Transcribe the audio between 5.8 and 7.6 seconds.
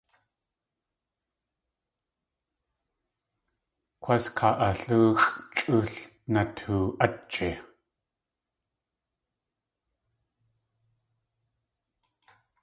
l natoo.átji!